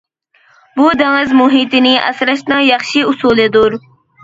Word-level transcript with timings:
بۇ 0.79 0.87
دېڭىز 1.01 1.35
مۇھىتىنى 1.41 1.93
ئاسراشنىڭ 2.07 2.65
ياخشى 2.71 3.07
ئۇسۇلىدۇر. 3.13 3.81